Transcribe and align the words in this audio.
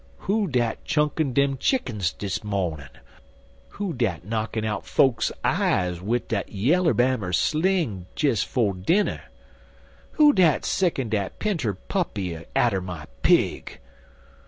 "Who 0.21 0.47
dat 0.47 0.83
chunkin' 0.83 1.31
dem 1.35 1.57
chickens 1.59 2.11
dis 2.11 2.43
mawnin? 2.43 2.89
Who 3.77 3.93
dat 3.93 4.25
knockin' 4.25 4.65
out 4.65 4.83
fokes's 4.87 5.31
eyes 5.43 6.01
wid 6.01 6.27
dat 6.29 6.49
Yallerbammer 6.49 7.31
sling 7.35 8.07
des 8.15 8.37
'fo' 8.41 8.73
dinner? 8.73 9.25
Who 10.13 10.33
dat 10.33 10.65
sickin' 10.65 11.09
dat 11.09 11.37
pinter 11.37 11.75
puppy 11.75 12.35
atter 12.55 12.81
my 12.81 13.05
pig? 13.21 13.77